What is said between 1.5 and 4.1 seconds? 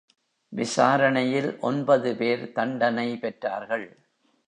ஒன்பது பேர் தண்டனை பெற்றார்கள்.